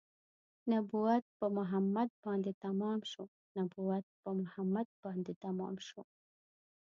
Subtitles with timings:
[0.71, 3.23] نبوت په محمد باندې تمام شو
[3.57, 6.01] نبوت په محمد باندې تمام شو